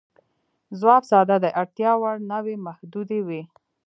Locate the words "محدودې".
2.67-3.19